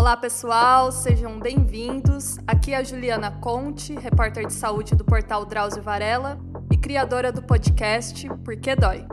Olá, 0.00 0.16
pessoal, 0.16 0.90
sejam 0.90 1.38
bem-vindos. 1.38 2.38
Aqui 2.46 2.72
é 2.72 2.78
a 2.78 2.82
Juliana 2.82 3.30
Conte, 3.32 3.92
repórter 3.92 4.46
de 4.46 4.54
saúde 4.54 4.96
do 4.96 5.04
portal 5.04 5.44
Drauzio 5.44 5.82
Varela 5.82 6.40
e 6.72 6.76
criadora 6.78 7.30
do 7.30 7.42
podcast 7.42 8.26
Por 8.42 8.56
que 8.56 8.74
Dói. 8.74 9.06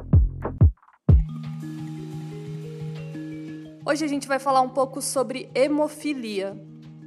Hoje 3.86 4.06
a 4.06 4.08
gente 4.08 4.30
vai 4.30 4.40
falar 4.40 4.62
um 4.62 4.70
pouco 4.70 5.02
sobre 5.02 5.52
hemofilia. 5.54 6.58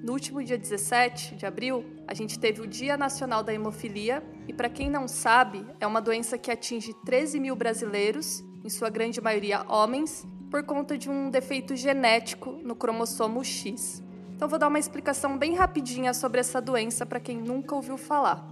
No 0.05 0.13
último 0.13 0.45
dia 0.45 0.59
17 0.59 1.37
de 1.37 1.47
abril, 1.47 1.83
a 2.07 2.13
gente 2.13 2.39
teve 2.39 2.61
o 2.61 2.67
Dia 2.67 2.99
Nacional 2.99 3.43
da 3.43 3.55
Hemofilia 3.55 4.23
e, 4.47 4.53
para 4.53 4.69
quem 4.69 4.91
não 4.91 5.09
sabe, 5.09 5.65
é 5.81 5.87
uma 5.87 6.03
doença 6.03 6.37
que 6.37 6.51
atinge 6.51 6.93
13 7.07 7.41
mil 7.41 7.57
brasileiros, 7.57 8.45
em 8.63 8.69
sua 8.69 8.91
grande 8.91 9.23
maioria 9.23 9.65
homens, 9.67 10.27
por 10.51 10.65
conta 10.65 10.99
de 10.99 11.09
um 11.09 11.31
defeito 11.31 11.77
genético 11.77 12.59
no 12.65 12.75
cromossomo 12.75 13.45
X. 13.45 14.03
Então 14.35 14.49
vou 14.49 14.59
dar 14.59 14.69
uma 14.69 14.79
explicação 14.79 15.39
bem 15.39 15.55
rapidinha 15.55 16.13
sobre 16.13 16.41
essa 16.41 16.61
doença 16.61 17.07
para 17.07 17.21
quem 17.21 17.37
nunca 17.37 17.75
ouviu 17.75 17.97
falar. 17.97 18.47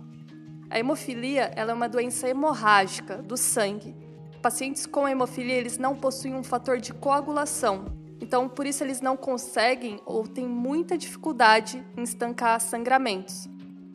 A 0.70 0.78
hemofilia 0.78 1.50
é 1.56 1.64
uma 1.72 1.88
doença 1.88 2.28
hemorrágica 2.28 3.16
do 3.16 3.36
sangue. 3.36 3.96
Pacientes 4.40 4.86
com 4.86 5.08
hemofilia 5.08 5.54
eles 5.54 5.78
não 5.78 5.96
possuem 5.96 6.34
um 6.34 6.44
fator 6.44 6.78
de 6.78 6.92
coagulação, 6.92 7.86
então 8.20 8.48
por 8.48 8.66
isso 8.66 8.84
eles 8.84 9.00
não 9.00 9.16
conseguem 9.16 10.00
ou 10.06 10.28
têm 10.28 10.46
muita 10.46 10.96
dificuldade 10.96 11.84
em 11.96 12.02
estancar 12.02 12.60
sangramentos. 12.60 13.48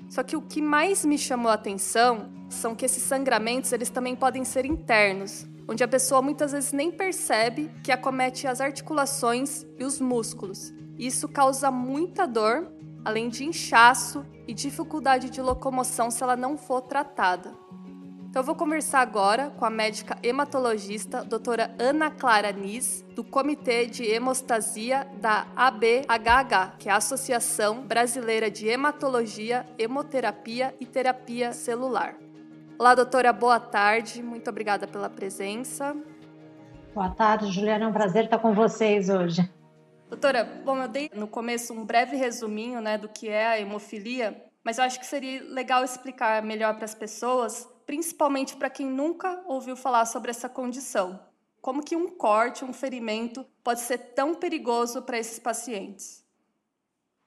Só 0.10 0.24
que 0.24 0.36
o 0.36 0.42
que 0.42 0.62
mais 0.62 1.06
me 1.06 1.18
chamou 1.18 1.50
a 1.50 1.56
atenção 1.56 2.30
são 2.50 2.76
que 2.76 2.86
esses 2.86 3.04
sangramentos 3.04 3.72
eles 3.72 3.90
também 3.90 4.16
podem 4.16 4.44
ser 4.44 4.66
internos, 4.66 5.48
onde 5.68 5.84
a 5.84 5.88
pessoa 5.88 6.22
muitas 6.22 6.52
vezes 6.52 6.72
nem 6.72 6.92
percebe 6.92 7.72
que 7.84 7.92
acomete 7.92 8.48
as 8.48 8.62
articulações 8.62 9.66
e 9.78 9.84
os 9.84 10.00
músculos. 10.00 10.74
Isso 10.98 11.28
causa 11.28 11.72
muita 11.72 12.26
dor, 12.26 12.72
além 13.04 13.30
de 13.30 13.46
inchaço 13.46 14.26
e 14.48 14.54
dificuldade 14.54 15.30
de 15.30 15.42
locomoção 15.42 16.12
se 16.12 16.24
ela 16.24 16.36
não 16.36 16.58
for 16.58 16.82
tratada. 16.82 17.54
Então 18.34 18.42
eu 18.42 18.46
vou 18.48 18.56
conversar 18.56 19.02
agora 19.02 19.52
com 19.52 19.64
a 19.64 19.70
médica 19.70 20.18
hematologista 20.24 21.24
doutora 21.24 21.76
Ana 21.78 22.10
Clara 22.10 22.52
Nis, 22.52 23.06
do 23.14 23.24
Comitê 23.24 23.86
de 23.86 24.04
Hemostasia 24.04 25.08
da 25.22 25.46
ABHH, 25.56 26.78
que 26.80 26.90
é 26.90 26.92
a 26.92 26.96
Associação 26.96 27.84
Brasileira 27.86 28.50
de 28.50 28.68
Hematologia, 28.68 29.68
Hemoterapia 29.78 30.76
e 30.80 30.86
Terapia 30.88 31.54
Celular. 31.54 32.23
Olá, 32.78 32.96
doutora, 32.96 33.32
boa 33.32 33.60
tarde. 33.60 34.24
Muito 34.24 34.50
obrigada 34.50 34.88
pela 34.88 35.10
presença. 35.10 35.96
Boa 36.94 37.10
tarde, 37.10 37.52
Juliana. 37.52 37.86
É 37.86 37.88
um 37.88 37.94
prazer 37.94 38.26
estar 38.26 38.40
com 38.40 38.54
vocês 38.54 39.10
hoje. 39.10 39.48
Doutora, 40.10 40.44
bom, 40.44 40.78
eu 40.78 40.88
dei 40.88 41.10
no 41.16 41.28
começo 41.28 41.74
um 41.74 41.86
breve 41.86 42.16
resuminho 42.16 42.82
né, 42.82 42.98
do 42.98 43.08
que 43.08 43.30
é 43.30 43.48
a 43.48 43.60
hemofilia, 43.60 44.44
mas 44.64 44.78
eu 44.78 44.84
acho 44.84 45.00
que 45.00 45.06
seria 45.06 45.44
legal 45.44 45.84
explicar 45.84 46.42
melhor 46.42 46.76
para 46.76 46.86
as 46.86 46.96
pessoas, 46.96 47.68
principalmente 47.86 48.56
para 48.56 48.70
quem 48.70 48.88
nunca 48.88 49.44
ouviu 49.48 49.76
falar 49.76 50.06
sobre 50.06 50.32
essa 50.32 50.50
condição. 50.50 51.20
Como 51.62 51.84
que 51.84 51.96
um 51.96 52.10
corte, 52.10 52.66
um 52.66 52.74
ferimento 52.74 53.46
pode 53.64 53.82
ser 53.82 53.98
tão 53.98 54.36
perigoso 54.36 55.02
para 55.04 55.18
esses 55.18 55.40
pacientes? 55.40 56.23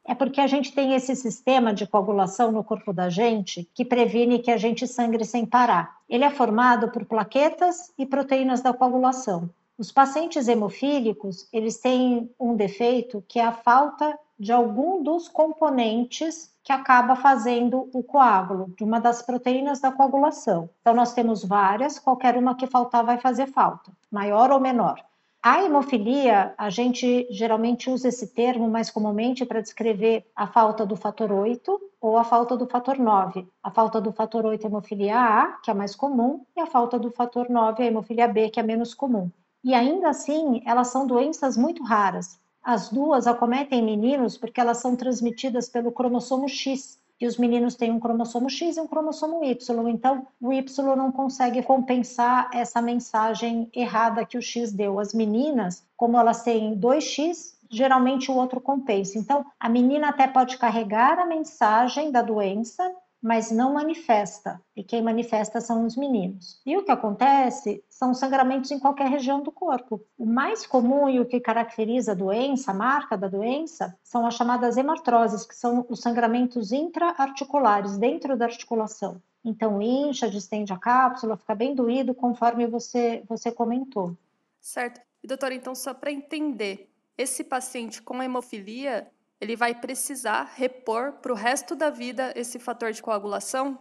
É 0.08 0.14
porque 0.14 0.40
a 0.40 0.46
gente 0.46 0.72
tem 0.72 0.94
esse 0.94 1.16
sistema 1.16 1.74
de 1.74 1.84
coagulação 1.84 2.52
no 2.52 2.62
corpo 2.62 2.92
da 2.92 3.08
gente 3.08 3.68
que 3.74 3.84
previne 3.84 4.38
que 4.38 4.52
a 4.52 4.56
gente 4.56 4.86
sangre 4.86 5.24
sem 5.24 5.44
parar. 5.44 5.96
Ele 6.08 6.22
é 6.22 6.30
formado 6.30 6.90
por 6.92 7.04
plaquetas 7.04 7.92
e 7.98 8.06
proteínas 8.06 8.60
da 8.60 8.72
coagulação. 8.72 9.50
Os 9.76 9.90
pacientes 9.90 10.46
hemofílicos, 10.46 11.48
eles 11.52 11.78
têm 11.78 12.30
um 12.38 12.54
defeito 12.54 13.22
que 13.26 13.40
é 13.40 13.44
a 13.44 13.52
falta 13.52 14.16
de 14.38 14.52
algum 14.52 15.02
dos 15.02 15.28
componentes 15.28 16.54
que 16.62 16.72
acaba 16.72 17.16
fazendo 17.16 17.90
o 17.92 18.02
coágulo, 18.02 18.72
de 18.76 18.84
uma 18.84 19.00
das 19.00 19.22
proteínas 19.22 19.80
da 19.80 19.90
coagulação. 19.90 20.70
Então, 20.80 20.94
nós 20.94 21.14
temos 21.14 21.44
várias, 21.44 21.98
qualquer 21.98 22.36
uma 22.36 22.54
que 22.54 22.66
faltar 22.66 23.04
vai 23.04 23.18
fazer 23.18 23.48
falta, 23.48 23.90
maior 24.10 24.50
ou 24.50 24.60
menor. 24.60 25.02
A 25.48 25.62
hemofilia, 25.62 26.52
a 26.58 26.70
gente 26.70 27.28
geralmente 27.30 27.88
usa 27.88 28.08
esse 28.08 28.34
termo 28.34 28.68
mais 28.68 28.90
comumente 28.90 29.46
para 29.46 29.60
descrever 29.60 30.26
a 30.34 30.48
falta 30.48 30.84
do 30.84 30.96
fator 30.96 31.30
8 31.30 31.80
ou 32.00 32.18
a 32.18 32.24
falta 32.24 32.56
do 32.56 32.66
fator 32.66 32.98
9. 32.98 33.46
A 33.62 33.70
falta 33.70 34.00
do 34.00 34.10
fator 34.10 34.44
8 34.44 34.64
é 34.64 34.66
a 34.66 34.68
hemofilia 34.68 35.16
A, 35.16 35.52
que 35.62 35.70
é 35.70 35.72
a 35.72 35.76
mais 35.76 35.94
comum, 35.94 36.44
e 36.56 36.60
a 36.60 36.66
falta 36.66 36.98
do 36.98 37.12
fator 37.12 37.48
9 37.48 37.80
é 37.80 37.86
a 37.86 37.90
hemofilia 37.90 38.26
B, 38.26 38.50
que 38.50 38.58
é 38.58 38.62
menos 38.64 38.92
comum. 38.92 39.30
E 39.62 39.72
ainda 39.72 40.08
assim, 40.08 40.64
elas 40.66 40.88
são 40.88 41.06
doenças 41.06 41.56
muito 41.56 41.80
raras. 41.84 42.40
As 42.60 42.88
duas 42.88 43.28
acometem 43.28 43.84
meninos 43.84 44.36
porque 44.36 44.60
elas 44.60 44.78
são 44.78 44.96
transmitidas 44.96 45.68
pelo 45.68 45.92
cromossomo 45.92 46.48
X, 46.48 46.98
que 47.18 47.26
os 47.26 47.38
meninos 47.38 47.74
têm 47.74 47.90
um 47.90 48.00
cromossomo 48.00 48.50
X 48.50 48.76
e 48.76 48.80
um 48.80 48.86
cromossomo 48.86 49.42
Y, 49.42 49.88
então 49.88 50.26
o 50.40 50.52
Y 50.52 50.96
não 50.96 51.10
consegue 51.10 51.62
compensar 51.62 52.50
essa 52.52 52.82
mensagem 52.82 53.70
errada 53.74 54.24
que 54.24 54.36
o 54.36 54.42
X 54.42 54.72
deu. 54.72 55.00
As 55.00 55.14
meninas, 55.14 55.82
como 55.96 56.18
elas 56.18 56.42
têm 56.42 56.78
2X, 56.78 57.56
geralmente 57.70 58.30
o 58.30 58.34
outro 58.34 58.60
compensa. 58.60 59.18
Então, 59.18 59.44
a 59.58 59.68
menina 59.68 60.08
até 60.08 60.26
pode 60.26 60.58
carregar 60.58 61.18
a 61.18 61.26
mensagem 61.26 62.10
da 62.10 62.22
doença, 62.22 62.92
mas 63.22 63.50
não 63.50 63.74
manifesta, 63.74 64.60
e 64.74 64.84
quem 64.84 65.02
manifesta 65.02 65.60
são 65.60 65.86
os 65.86 65.96
meninos. 65.96 66.60
E 66.64 66.76
o 66.76 66.84
que 66.84 66.90
acontece 66.90 67.82
são 67.88 68.14
sangramentos 68.14 68.70
em 68.70 68.78
qualquer 68.78 69.08
região 69.08 69.42
do 69.42 69.50
corpo. 69.50 70.00
O 70.16 70.26
mais 70.26 70.66
comum 70.66 71.08
e 71.08 71.18
o 71.18 71.26
que 71.26 71.40
caracteriza 71.40 72.12
a 72.12 72.14
doença, 72.14 72.70
a 72.70 72.74
marca 72.74 73.16
da 73.16 73.28
doença, 73.28 73.98
são 74.02 74.26
as 74.26 74.34
chamadas 74.34 74.76
hemartroses, 74.76 75.46
que 75.46 75.56
são 75.56 75.84
os 75.88 76.00
sangramentos 76.00 76.72
intraarticulares, 76.72 77.96
dentro 77.98 78.36
da 78.36 78.44
articulação. 78.44 79.20
Então, 79.44 79.80
incha, 79.80 80.28
distende 80.28 80.72
a 80.72 80.78
cápsula, 80.78 81.36
fica 81.36 81.54
bem 81.54 81.74
doído, 81.74 82.14
conforme 82.14 82.66
você, 82.66 83.22
você 83.28 83.50
comentou. 83.50 84.16
Certo. 84.60 85.00
E, 85.22 85.26
doutora, 85.26 85.54
então, 85.54 85.74
só 85.74 85.94
para 85.94 86.10
entender, 86.10 86.90
esse 87.16 87.42
paciente 87.42 88.02
com 88.02 88.22
hemofilia, 88.22 89.10
ele 89.40 89.56
vai 89.56 89.74
precisar 89.74 90.52
repor 90.54 91.12
para 91.14 91.32
o 91.32 91.36
resto 91.36 91.74
da 91.74 91.90
vida 91.90 92.32
esse 92.36 92.58
fator 92.58 92.92
de 92.92 93.02
coagulação? 93.02 93.78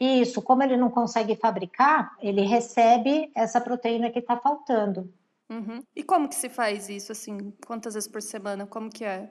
Isso, 0.00 0.42
como 0.42 0.62
ele 0.62 0.76
não 0.76 0.90
consegue 0.90 1.36
fabricar, 1.36 2.16
ele 2.20 2.42
recebe 2.42 3.30
essa 3.34 3.60
proteína 3.60 4.10
que 4.10 4.18
está 4.18 4.36
faltando. 4.36 5.12
Uhum. 5.50 5.82
E 5.94 6.02
como 6.02 6.28
que 6.28 6.34
se 6.34 6.48
faz 6.48 6.88
isso, 6.88 7.12
assim, 7.12 7.52
quantas 7.66 7.94
vezes 7.94 8.08
por 8.08 8.22
semana, 8.22 8.66
como 8.66 8.90
que 8.90 9.04
é? 9.04 9.30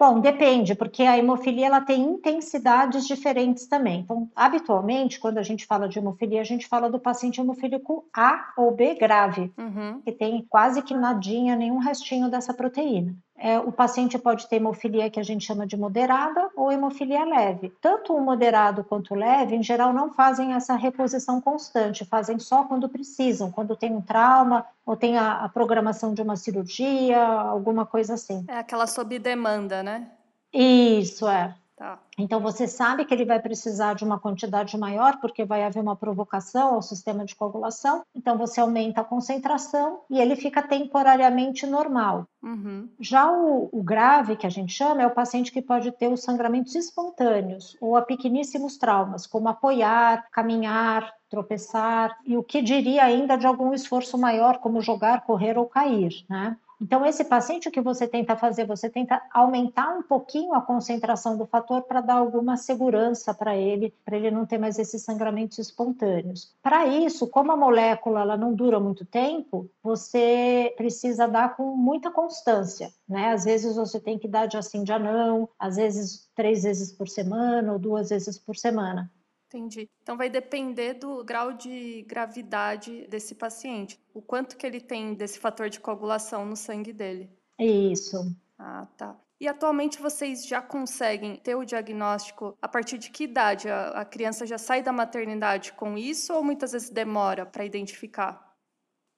Bom, 0.00 0.18
depende, 0.18 0.74
porque 0.74 1.02
a 1.02 1.18
hemofilia 1.18 1.66
ela 1.66 1.82
tem 1.82 2.00
intensidades 2.00 3.06
diferentes 3.06 3.66
também. 3.66 4.00
Então, 4.00 4.30
habitualmente, 4.34 5.20
quando 5.20 5.36
a 5.36 5.42
gente 5.42 5.66
fala 5.66 5.86
de 5.86 5.98
hemofilia, 5.98 6.40
a 6.40 6.44
gente 6.44 6.66
fala 6.66 6.88
do 6.88 6.98
paciente 6.98 7.38
hemofílico 7.38 8.08
A 8.16 8.50
ou 8.56 8.74
B 8.74 8.94
grave, 8.94 9.52
uhum. 9.58 10.00
que 10.00 10.10
tem 10.10 10.46
quase 10.48 10.80
que 10.80 10.94
nadinha, 10.94 11.54
nenhum 11.54 11.76
restinho 11.76 12.30
dessa 12.30 12.54
proteína. 12.54 13.14
É, 13.42 13.58
o 13.58 13.72
paciente 13.72 14.18
pode 14.18 14.46
ter 14.46 14.56
hemofilia 14.56 15.08
que 15.08 15.18
a 15.18 15.22
gente 15.22 15.46
chama 15.46 15.66
de 15.66 15.74
moderada 15.74 16.50
ou 16.54 16.70
hemofilia 16.70 17.24
leve. 17.24 17.72
Tanto 17.80 18.14
o 18.14 18.20
moderado 18.20 18.84
quanto 18.84 19.14
o 19.14 19.16
leve, 19.16 19.56
em 19.56 19.62
geral, 19.62 19.94
não 19.94 20.12
fazem 20.12 20.52
essa 20.52 20.76
reposição 20.76 21.40
constante, 21.40 22.04
fazem 22.04 22.38
só 22.38 22.64
quando 22.64 22.86
precisam, 22.86 23.50
quando 23.50 23.74
tem 23.74 23.96
um 23.96 24.02
trauma 24.02 24.66
ou 24.84 24.94
tem 24.94 25.16
a, 25.16 25.42
a 25.42 25.48
programação 25.48 26.12
de 26.12 26.20
uma 26.20 26.36
cirurgia, 26.36 27.18
alguma 27.18 27.86
coisa 27.86 28.12
assim. 28.12 28.44
É 28.46 28.58
aquela 28.58 28.86
sob 28.86 29.18
demanda, 29.18 29.82
né? 29.82 30.06
Isso, 30.52 31.26
é. 31.26 31.54
Tá. 31.80 31.98
Então 32.18 32.40
você 32.40 32.68
sabe 32.68 33.06
que 33.06 33.14
ele 33.14 33.24
vai 33.24 33.40
precisar 33.40 33.94
de 33.94 34.04
uma 34.04 34.20
quantidade 34.20 34.76
maior, 34.76 35.18
porque 35.18 35.46
vai 35.46 35.64
haver 35.64 35.80
uma 35.80 35.96
provocação 35.96 36.74
ao 36.74 36.82
sistema 36.82 37.24
de 37.24 37.34
coagulação. 37.34 38.02
Então 38.14 38.36
você 38.36 38.60
aumenta 38.60 39.00
a 39.00 39.04
concentração 39.04 40.02
e 40.10 40.20
ele 40.20 40.36
fica 40.36 40.60
temporariamente 40.60 41.66
normal. 41.66 42.26
Uhum. 42.42 42.86
Já 43.00 43.32
o, 43.32 43.70
o, 43.72 43.82
grave, 43.82 44.36
que 44.36 44.46
a 44.46 44.50
gente 44.50 44.74
chama, 44.74 45.00
é 45.00 45.06
o 45.06 45.14
paciente 45.14 45.50
que 45.50 45.62
pode 45.62 45.90
ter 45.92 46.12
os 46.12 46.22
sangramentos 46.22 46.74
espontâneos 46.74 47.78
ou 47.80 47.96
a 47.96 48.02
pequeníssimos 48.02 48.76
traumas, 48.76 49.26
como 49.26 49.48
apoiar, 49.48 50.28
caminhar, 50.30 51.10
tropeçar, 51.30 52.14
e 52.26 52.36
o 52.36 52.42
que 52.42 52.60
diria 52.60 53.04
ainda 53.04 53.38
de 53.38 53.46
algum 53.46 53.72
esforço 53.72 54.18
maior, 54.18 54.58
como 54.58 54.82
jogar, 54.82 55.22
correr 55.22 55.56
ou 55.56 55.64
cair, 55.64 56.26
né? 56.28 56.58
Então, 56.80 57.04
esse 57.04 57.24
paciente, 57.24 57.68
o 57.68 57.70
que 57.70 57.80
você 57.80 58.08
tenta 58.08 58.34
fazer? 58.34 58.66
Você 58.66 58.88
tenta 58.88 59.20
aumentar 59.32 59.98
um 59.98 60.02
pouquinho 60.02 60.54
a 60.54 60.62
concentração 60.62 61.36
do 61.36 61.46
fator 61.46 61.82
para 61.82 62.00
dar 62.00 62.14
alguma 62.14 62.56
segurança 62.56 63.34
para 63.34 63.54
ele, 63.54 63.92
para 64.02 64.16
ele 64.16 64.30
não 64.30 64.46
ter 64.46 64.56
mais 64.56 64.78
esses 64.78 65.02
sangramentos 65.02 65.58
espontâneos. 65.58 66.54
Para 66.62 66.86
isso, 66.86 67.28
como 67.28 67.52
a 67.52 67.56
molécula 67.56 68.20
ela 68.20 68.36
não 68.36 68.54
dura 68.54 68.80
muito 68.80 69.04
tempo, 69.04 69.68
você 69.82 70.72
precisa 70.76 71.28
dar 71.28 71.54
com 71.54 71.76
muita 71.76 72.10
constância. 72.10 72.90
Né? 73.06 73.32
Às 73.32 73.44
vezes 73.44 73.76
você 73.76 74.00
tem 74.00 74.18
que 74.18 74.26
dar 74.26 74.46
de 74.46 74.56
assim, 74.56 74.82
de 74.82 74.98
não, 74.98 75.48
às 75.58 75.76
vezes 75.76 76.30
três 76.34 76.62
vezes 76.62 76.92
por 76.92 77.08
semana 77.08 77.74
ou 77.74 77.78
duas 77.78 78.08
vezes 78.08 78.38
por 78.38 78.56
semana. 78.56 79.10
Entendi. 79.50 79.90
Então 80.00 80.16
vai 80.16 80.30
depender 80.30 80.94
do 80.94 81.24
grau 81.24 81.52
de 81.52 82.02
gravidade 82.02 83.08
desse 83.08 83.34
paciente, 83.34 84.00
o 84.14 84.22
quanto 84.22 84.56
que 84.56 84.64
ele 84.64 84.80
tem 84.80 85.12
desse 85.12 85.40
fator 85.40 85.68
de 85.68 85.80
coagulação 85.80 86.46
no 86.46 86.54
sangue 86.54 86.92
dele. 86.92 87.28
Isso. 87.58 88.32
Ah, 88.56 88.86
tá. 88.96 89.18
E 89.40 89.48
atualmente 89.48 90.00
vocês 90.00 90.46
já 90.46 90.62
conseguem 90.62 91.34
ter 91.34 91.56
o 91.56 91.64
diagnóstico 91.64 92.56
a 92.62 92.68
partir 92.68 92.96
de 92.96 93.10
que 93.10 93.24
idade? 93.24 93.68
A, 93.68 93.88
a 93.88 94.04
criança 94.04 94.46
já 94.46 94.56
sai 94.56 94.82
da 94.82 94.92
maternidade 94.92 95.72
com 95.72 95.98
isso 95.98 96.32
ou 96.32 96.44
muitas 96.44 96.70
vezes 96.70 96.88
demora 96.88 97.44
para 97.44 97.64
identificar? 97.64 98.49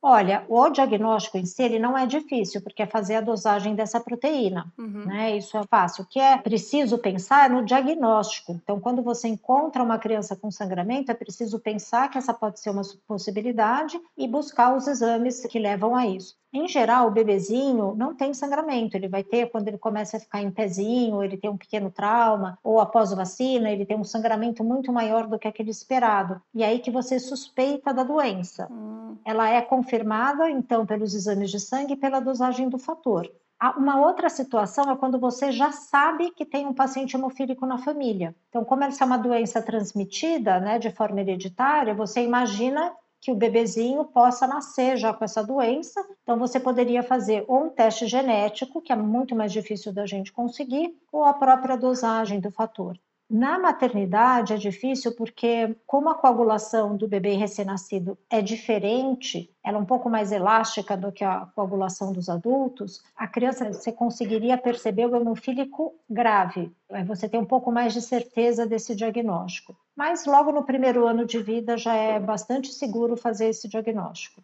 Olha, 0.04 0.44
o 0.49 0.69
diagnóstico 0.69 1.38
em 1.38 1.46
si 1.46 1.62
ele 1.62 1.78
não 1.78 1.96
é 1.96 2.04
difícil, 2.06 2.60
porque 2.60 2.82
é 2.82 2.87
fazer 2.87 3.14
a 3.14 3.20
dosagem 3.20 3.76
dessa 3.76 4.00
proteína, 4.00 4.66
uhum. 4.76 5.06
né? 5.06 5.37
Isso 5.37 5.56
é 5.56 5.62
fácil. 5.64 6.02
O 6.02 6.06
que 6.08 6.19
é 6.19 6.37
preciso 6.38 6.99
pensar 6.99 7.46
é 7.46 7.49
no 7.49 7.64
diagnóstico. 7.64 8.52
Então, 8.52 8.81
quando 8.81 9.00
você 9.00 9.28
encontra 9.28 9.81
uma 9.81 9.99
criança 9.99 10.34
com 10.34 10.50
sangramento, 10.50 11.12
é 11.12 11.14
preciso 11.14 11.60
pensar 11.60 12.08
que 12.08 12.19
essa 12.19 12.34
pode 12.34 12.58
ser 12.58 12.70
uma 12.70 12.82
possibilidade 13.06 14.00
e 14.19 14.26
buscar 14.26 14.76
os 14.76 14.88
exames 14.88 15.46
que 15.46 15.58
levam 15.60 15.94
a 15.94 16.05
isso. 16.05 16.37
Em 16.52 16.69
geral, 16.69 17.08
o 17.08 17.10
bebezinho 17.10 17.94
não 17.96 18.14
tem 18.14 18.34
sangramento, 18.34 18.94
ele 18.94 19.08
vai 19.08 19.25
ter 19.25 19.50
quando 19.50 19.69
ele 19.69 19.78
começa 19.78 20.19
a 20.19 20.20
ficar 20.20 20.43
em 20.43 20.50
pezinho, 20.50 21.22
ele 21.22 21.37
tem 21.38 21.49
um 21.49 21.56
pequeno 21.56 21.90
trauma, 21.90 22.58
ou 22.62 22.78
após 22.78 23.10
vacina, 23.12 23.70
ele 23.70 23.87
tem 23.87 23.96
um 23.96 24.04
sangramento 24.04 24.62
muito 24.62 24.93
maior 24.93 25.26
do 25.26 25.38
que 25.38 25.49
aquele 25.49 25.70
esperado. 25.70 26.40
E 26.54 26.62
aí 26.62 26.78
que 26.78 26.90
você 26.90 27.19
suspeita 27.19 27.94
da 27.94 28.02
doença. 28.02 28.69
Hum. 28.70 29.16
Ela 29.25 29.49
é 29.49 29.62
confirmada, 29.62 30.50
então, 30.50 30.84
pelos 30.84 31.14
exames 31.14 31.50
de 31.50 31.58
sangue 31.58 31.94
e 31.94 31.96
pela 31.96 32.20
dosagem 32.20 32.69
do 32.69 32.78
fator. 32.78 33.31
Uma 33.76 34.00
outra 34.00 34.28
situação 34.28 34.90
é 34.90 34.96
quando 34.96 35.20
você 35.20 35.52
já 35.52 35.70
sabe 35.70 36.32
que 36.32 36.44
tem 36.44 36.66
um 36.66 36.75
paciente 36.75 37.14
hemofílico 37.14 37.64
na 37.64 37.78
família. 37.78 38.34
Então, 38.48 38.64
como 38.64 38.82
essa 38.82 39.05
é 39.05 39.06
uma 39.06 39.16
doença 39.16 39.62
transmitida 39.62 40.58
né, 40.58 40.81
de 40.81 40.90
forma 40.90 41.20
hereditária, 41.20 41.94
você 41.94 42.25
imagina 42.25 42.93
que 43.22 43.30
o 43.30 43.36
bebezinho 43.36 44.04
possa 44.04 44.48
nascer 44.48 44.96
já 44.96 45.14
com 45.14 45.24
essa 45.24 45.44
doença. 45.44 46.04
Então, 46.24 46.36
você 46.36 46.58
poderia 46.58 47.04
fazer 47.04 47.44
ou 47.46 47.66
um 47.66 47.70
teste 47.70 48.08
genético, 48.08 48.82
que 48.82 48.92
é 48.92 48.96
muito 48.96 49.36
mais 49.36 49.52
difícil 49.52 49.92
da 49.92 50.04
gente 50.04 50.32
conseguir, 50.32 50.92
ou 51.12 51.22
a 51.22 51.32
própria 51.32 51.76
dosagem 51.76 52.40
do 52.40 52.50
fator. 52.50 52.98
Na 53.30 53.58
maternidade 53.58 54.52
é 54.52 54.56
difícil 54.56 55.14
porque, 55.16 55.74
como 55.86 56.10
a 56.10 56.14
coagulação 56.14 56.96
do 56.96 57.08
bebê 57.08 57.34
recém-nascido 57.34 58.19
é 58.28 58.42
diferente, 58.42 59.48
ela 59.64 59.78
é 59.78 59.80
um 59.80 59.86
pouco 59.86 60.10
mais 60.10 60.32
elástica 60.32 60.96
do 60.96 61.10
que 61.10 61.24
a 61.24 61.46
coagulação 61.54 62.12
dos 62.12 62.28
adultos, 62.28 63.02
a 63.16 63.26
criança 63.26 63.72
você 63.72 63.90
conseguiria 63.90 64.58
perceber 64.58 65.06
o 65.06 65.16
hemofílico 65.16 65.94
grave. 66.10 66.70
Você 67.06 67.26
tem 67.26 67.40
um 67.40 67.46
pouco 67.46 67.72
mais 67.72 67.94
de 67.94 68.02
certeza 68.02 68.66
desse 68.66 68.94
diagnóstico. 68.94 69.74
Mas 69.97 70.25
logo 70.27 70.53
no 70.53 70.65
primeiro 70.65 71.06
ano 71.06 71.27
de 71.27 71.43
vida 71.43 71.77
já 71.77 71.94
é 71.94 72.19
bastante 72.19 72.73
seguro 72.73 73.17
fazer 73.17 73.49
esse 73.49 73.69
diagnóstico. 73.69 74.43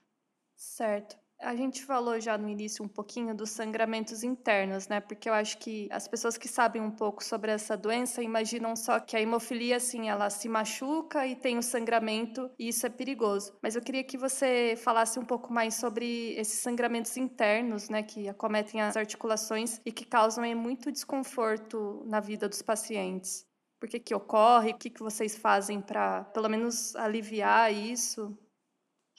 Certo. 0.56 1.17
A 1.41 1.55
gente 1.55 1.85
falou 1.85 2.21
já 2.21 2.37
no 2.37 2.49
início 2.49 2.85
um 2.85 2.89
pouquinho 2.89 3.33
dos 3.33 3.50
sangramentos 3.50 4.25
internos, 4.25 4.89
né? 4.89 5.00
Porque 5.00 5.29
eu 5.29 5.33
acho 5.33 5.56
que 5.59 5.89
as 5.93 6.09
pessoas 6.09 6.37
que 6.37 6.49
sabem 6.49 6.83
um 6.83 6.91
pouco 6.91 7.23
sobre 7.23 7.53
essa 7.53 7.77
doença 7.77 8.21
imaginam 8.21 8.75
só 8.75 8.99
que 8.99 9.17
a 9.17 9.21
hemofilia, 9.21 9.77
assim, 9.77 10.09
ela 10.09 10.31
se 10.31 10.49
machuca 10.49 11.25
e 11.29 11.37
tem 11.37 11.56
o 11.56 11.62
sangramento 11.62 12.50
e 12.59 12.69
isso 12.69 12.85
é 12.85 12.91
perigoso. 12.91 13.56
Mas 13.62 13.77
eu 13.77 13.83
queria 13.83 14.03
que 14.03 14.19
você 14.19 14.75
falasse 14.77 15.17
um 15.21 15.25
pouco 15.25 15.53
mais 15.53 15.75
sobre 15.77 16.33
esses 16.33 16.59
sangramentos 16.59 17.17
internos, 17.17 17.89
né? 17.89 18.03
Que 18.03 18.29
acometem 18.29 18.81
as 18.81 18.97
articulações 18.97 19.81
e 19.87 19.93
que 19.93 20.05
causam 20.05 20.45
muito 20.56 20.91
desconforto 20.91 22.03
na 22.05 22.19
vida 22.19 22.49
dos 22.49 22.62
pacientes. 22.62 23.48
Por 23.78 23.88
que 23.88 23.98
que 24.00 24.14
ocorre? 24.14 24.70
O 24.72 24.78
que, 24.78 24.90
que 24.90 25.00
vocês 25.02 25.36
fazem 25.36 25.80
para, 25.80 26.25
pelo 26.25 26.48
menos, 26.48 26.96
aliviar 26.96 27.72
isso? 27.72 28.36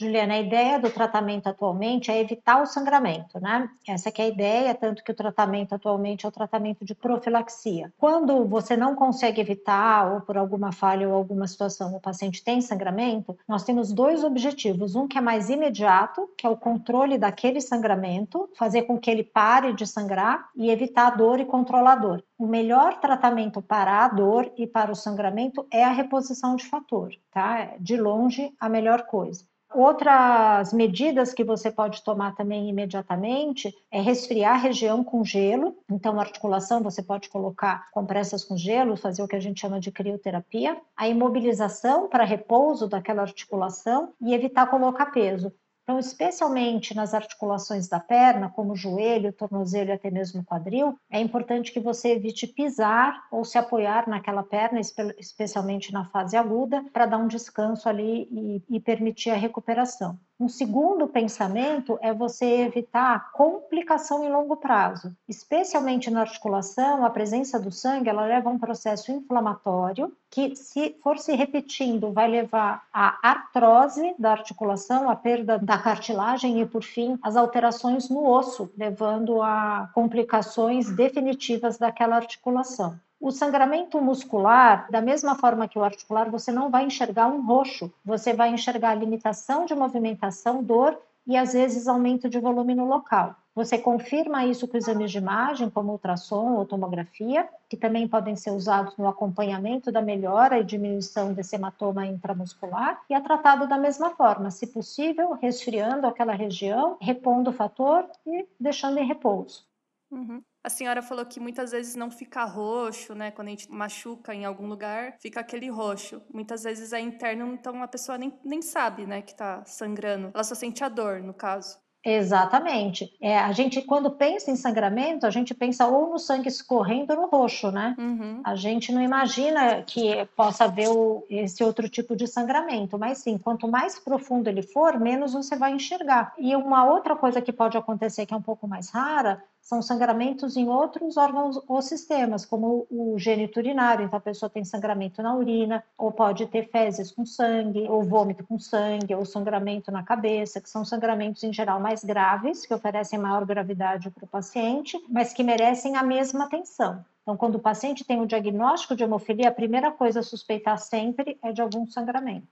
Juliana, 0.02 0.36
a 0.36 0.40
ideia 0.40 0.80
do 0.80 0.90
tratamento 0.90 1.48
atualmente 1.48 2.10
é 2.10 2.22
evitar 2.22 2.62
o 2.62 2.66
sangramento, 2.66 3.38
né? 3.38 3.70
Essa 3.86 4.08
é 4.08 4.22
a 4.22 4.28
ideia, 4.30 4.74
tanto 4.74 5.04
que 5.04 5.12
o 5.12 5.16
tratamento 5.16 5.76
atualmente 5.76 6.26
é 6.26 6.30
o 6.30 6.32
tratamento 6.32 6.86
de 6.86 6.96
profilaxia. 6.96 7.92
Quando 7.98 8.46
você 8.46 8.78
não 8.78 8.96
consegue 8.96 9.42
evitar, 9.42 10.14
ou 10.14 10.22
por 10.22 10.38
alguma 10.38 10.72
falha 10.72 11.10
ou 11.10 11.14
alguma 11.14 11.46
situação, 11.48 11.94
o 11.94 12.00
paciente 12.00 12.42
tem 12.42 12.62
sangramento, 12.62 13.38
nós 13.46 13.66
temos 13.66 13.92
dois 13.92 14.24
objetivos. 14.24 14.96
Um 14.96 15.06
que 15.06 15.18
é 15.18 15.22
mais 15.22 15.50
imediato, 15.50 16.30
que 16.38 16.48
é 16.48 16.50
o 16.50 16.56
controle 16.56 17.18
daquele 17.18 17.60
sangramento, 17.60 18.50
fazer 18.56 18.84
com 18.84 18.98
que 18.98 19.12
ele 19.12 19.26
pare 19.26 19.74
de 19.74 19.86
sangrar 19.86 20.48
e 20.56 20.72
evitar 20.72 21.08
a 21.08 21.16
dor 21.18 21.42
e 21.42 21.46
controlar 21.46 21.92
a 21.92 21.96
dor. 21.98 22.24
O 22.38 22.48
melhor 22.48 23.02
tratamento 23.02 23.62
para 23.62 24.06
a 24.06 24.08
dor 24.08 24.50
e 24.58 24.66
para 24.66 24.94
o 24.94 24.96
sangramento 24.96 25.68
é 25.70 25.84
a 25.84 25.92
reposição 25.92 26.56
de 26.56 26.64
fator, 26.64 27.12
tá? 27.32 27.74
De 27.78 27.98
longe, 27.98 28.54
a 28.58 28.70
melhor 28.70 29.06
coisa. 29.06 29.49
Outras 29.74 30.74
medidas 30.74 31.32
que 31.32 31.44
você 31.44 31.72
pode 31.72 32.04
tomar 32.04 32.36
também 32.36 32.68
imediatamente 32.70 33.72
é 33.92 34.02
resfriar 34.02 34.56
a 34.56 34.58
região 34.58 35.04
com 35.04 35.24
gelo. 35.24 35.78
Então, 35.90 36.20
articulação, 36.20 36.82
você 36.82 37.04
pode 37.04 37.30
colocar 37.30 37.90
compressas 37.92 38.44
com 38.44 38.58
gelo, 38.58 38.98
fazer 38.98 39.22
o 39.22 39.28
que 39.28 39.36
a 39.36 39.40
gente 39.40 39.62
chama 39.62 39.80
de 39.80 39.92
crioterapia. 39.92 40.82
A 40.98 41.08
imobilização 41.08 42.10
para 42.10 42.24
repouso 42.24 42.88
daquela 42.88 43.22
articulação 43.22 44.14
e 44.20 44.34
evitar 44.34 44.68
colocar 44.68 45.08
peso. 45.08 45.54
Então, 45.90 45.98
especialmente 45.98 46.96
nas 46.96 47.16
articulações 47.16 47.88
da 47.88 48.00
perna, 48.00 48.48
como 48.48 48.76
joelho, 48.76 49.34
tornozelo 49.34 49.90
e 49.90 49.94
até 49.94 50.12
mesmo 50.12 50.46
quadril, 50.46 50.96
é 51.10 51.20
importante 51.20 51.72
que 51.72 51.80
você 51.80 52.10
evite 52.10 52.46
pisar 52.46 53.26
ou 53.32 53.44
se 53.44 53.58
apoiar 53.58 54.08
naquela 54.08 54.44
perna, 54.44 54.80
especialmente 55.18 55.92
na 55.92 56.06
fase 56.06 56.38
aguda, 56.38 56.86
para 56.94 57.08
dar 57.08 57.18
um 57.18 57.28
descanso 57.28 57.90
ali 57.90 58.28
e, 58.30 58.64
e 58.70 58.80
permitir 58.80 59.32
a 59.32 59.36
recuperação. 59.36 60.16
Um 60.40 60.48
segundo 60.48 61.06
pensamento 61.06 62.00
é 62.02 62.14
você 62.14 62.62
evitar 62.62 63.30
complicação 63.34 64.24
em 64.24 64.32
longo 64.32 64.56
prazo, 64.56 65.14
especialmente 65.28 66.10
na 66.10 66.22
articulação. 66.22 67.04
A 67.04 67.10
presença 67.10 67.60
do 67.60 67.70
sangue 67.70 68.08
ela 68.08 68.26
leva 68.26 68.50
a 68.50 68.54
um 68.54 68.58
processo 68.58 69.12
inflamatório 69.12 70.16
que, 70.30 70.56
se 70.56 70.96
for 71.04 71.20
se 71.20 71.36
repetindo, 71.36 72.14
vai 72.14 72.30
levar 72.30 72.88
à 72.94 73.20
artrose 73.22 74.16
da 74.18 74.32
articulação, 74.32 75.10
à 75.10 75.16
perda 75.16 75.60
da 75.60 75.78
cartilagem 75.78 76.62
e, 76.62 76.66
por 76.66 76.84
fim, 76.84 77.20
as 77.22 77.36
alterações 77.36 78.08
no 78.10 78.26
osso, 78.26 78.72
levando 78.78 79.42
a 79.42 79.90
complicações 79.94 80.90
definitivas 80.90 81.78
daquela 81.78 82.16
articulação. 82.16 82.98
O 83.20 83.32
sangramento 83.32 84.02
muscular, 84.02 84.90
da 84.90 85.02
mesma 85.02 85.36
forma 85.36 85.68
que 85.68 85.78
o 85.78 85.84
articular, 85.84 86.30
você 86.30 86.54
não 86.54 86.70
vai 86.70 86.86
enxergar 86.86 87.28
um 87.28 87.46
roxo, 87.46 87.92
você 88.04 88.34
vai 88.34 88.50
enxergar 88.54 88.96
limitação 88.96 89.66
de 89.66 89.76
movimentação, 89.76 90.64
dor 90.64 90.98
e 91.28 91.36
às 91.36 91.52
vezes 91.52 91.88
aumento 91.88 92.30
de 92.30 92.40
volume 92.40 92.74
no 92.74 92.88
local. 92.88 93.36
Você 93.54 93.78
confirma 93.78 94.46
isso 94.46 94.66
com 94.68 94.78
exames 94.78 95.12
de 95.12 95.18
imagem, 95.18 95.70
como 95.70 95.92
ultrassom 95.92 96.54
ou 96.54 96.66
tomografia, 96.66 97.48
que 97.68 97.76
também 97.76 98.08
podem 98.08 98.38
ser 98.38 98.52
usados 98.52 98.96
no 98.96 99.06
acompanhamento 99.06 99.92
da 99.92 100.02
melhora 100.02 100.58
e 100.58 100.64
diminuição 100.64 101.34
desse 101.34 101.58
hematoma 101.58 102.06
intramuscular, 102.06 103.02
e 103.10 103.14
é 103.14 103.20
tratado 103.20 103.68
da 103.68 103.78
mesma 103.78 104.12
forma, 104.12 104.50
se 104.50 104.68
possível, 104.68 105.34
resfriando 105.34 106.08
aquela 106.08 106.34
região, 106.34 106.96
repondo 107.02 107.50
o 107.50 107.54
fator 107.54 108.10
e 108.26 108.48
deixando 108.58 108.98
em 108.98 109.06
repouso. 109.06 109.66
Uhum. 110.10 110.42
A 110.64 110.70
senhora 110.70 111.02
falou 111.02 111.26
que 111.26 111.40
muitas 111.40 111.72
vezes 111.72 111.96
não 111.96 112.12
fica 112.12 112.44
roxo, 112.44 113.16
né? 113.16 113.32
Quando 113.32 113.48
a 113.48 113.52
gente 113.52 113.72
machuca 113.72 114.34
em 114.34 114.44
algum 114.44 114.68
lugar, 114.68 115.16
fica 115.20 115.40
aquele 115.40 115.70
roxo. 115.70 116.22
Muitas 116.34 116.64
vezes 116.64 116.92
é 116.92 117.00
interno, 117.00 117.54
então 117.54 117.82
a 117.82 117.88
pessoa 117.88 118.18
nem, 118.18 118.38
nem 118.44 118.62
sabe, 118.62 119.06
né, 119.06 119.22
que 119.22 119.36
tá 119.36 119.64
sangrando. 119.66 120.32
Ela 120.34 120.44
só 120.44 120.56
sente 120.56 120.84
a 120.84 120.90
dor, 120.90 121.22
no 121.22 121.34
caso. 121.34 121.78
Exatamente. 122.04 123.12
É, 123.22 123.38
a 123.38 123.52
gente, 123.52 123.82
quando 123.82 124.12
pensa 124.12 124.50
em 124.50 124.56
sangramento, 124.56 125.26
a 125.26 125.30
gente 125.30 125.54
pensa 125.54 125.86
ou 125.86 126.10
no 126.10 126.20
sangue 126.20 126.48
escorrendo 126.48 127.14
ou 127.14 127.22
no 127.22 127.28
roxo, 127.28 127.72
né? 127.72 127.94
Uhum. 128.00 128.42
A 128.44 128.56
gente 128.56 128.92
não 128.94 129.02
imagina 129.02 129.84
que 129.84 130.26
possa 130.36 130.64
haver 130.64 130.90
o, 130.90 131.26
esse 131.30 131.62
outro 131.62 131.90
tipo 131.90 132.16
de 132.16 132.26
sangramento, 132.26 132.98
mas 132.98 133.18
sim, 133.18 133.38
quanto 133.38 133.68
mais 133.68 134.00
profundo 134.00 134.48
ele 134.48 134.62
for, 134.62 134.98
menos 134.98 135.34
você 135.34 135.58
vai 135.58 135.74
enxergar. 135.74 136.34
E 136.38 136.56
uma 136.56 136.86
outra 136.86 137.18
coisa 137.18 137.42
que 137.42 137.52
pode 137.52 137.78
acontecer, 137.78 138.26
que 138.26 138.34
é 138.34 138.38
um 138.38 138.42
pouco 138.42 138.66
mais 138.66 138.90
rara, 138.90 139.44
são 139.70 139.84
sangramentos 139.84 140.58
em 140.58 140.68
outros 140.68 141.16
órgãos 141.16 141.62
ou 141.68 141.80
sistemas, 141.80 142.44
como 142.44 142.88
o 142.90 143.20
gênito 143.20 143.60
urinário, 143.60 144.04
então 144.04 144.18
a 144.18 144.22
pessoa 144.22 144.50
tem 144.50 144.66
sangramento 144.66 145.22
na 145.22 145.36
urina, 145.36 145.84
ou 145.96 146.12
pode 146.12 146.48
ter 146.48 146.72
fezes 146.72 147.12
com 147.12 147.24
sangue, 147.24 147.88
ou 147.88 148.02
vômito 148.02 148.44
com 148.44 148.58
sangue, 148.58 149.14
ou 149.14 149.24
sangramento 149.24 149.92
na 149.92 150.02
cabeça, 150.02 150.60
que 150.60 150.68
são 150.68 150.84
sangramentos 150.84 151.44
em 151.44 151.54
geral 151.54 151.80
mais 151.80 152.04
graves, 152.04 152.66
que 152.66 152.74
oferecem 152.74 153.20
maior 153.20 153.46
gravidade 153.46 154.10
para 154.10 154.26
o 154.26 154.28
paciente, 154.28 155.00
mas 155.08 155.34
que 155.34 155.44
merecem 155.44 155.96
a 155.96 156.02
mesma 156.02 156.46
atenção. 156.46 157.06
Então, 157.22 157.38
quando 157.38 157.56
o 157.56 157.60
paciente 157.60 158.04
tem 158.04 158.20
o 158.20 158.26
diagnóstico 158.26 158.96
de 158.96 159.04
hemofilia, 159.04 159.50
a 159.50 159.52
primeira 159.52 159.92
coisa 159.92 160.22
a 160.22 160.24
suspeitar 160.24 160.80
sempre 160.80 161.38
é 161.44 161.52
de 161.52 161.62
algum 161.62 161.86
sangramento. 161.86 162.48